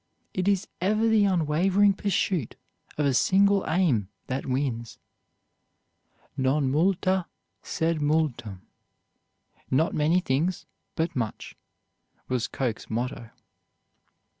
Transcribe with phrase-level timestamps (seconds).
[0.33, 2.55] It is ever the unwavering pursuit
[2.97, 4.97] of a single aim that wins.
[6.35, 7.27] "Non multa,
[7.61, 8.61] sed multum"
[9.69, 11.55] not many things, but much,
[12.27, 13.29] was Coke's motto.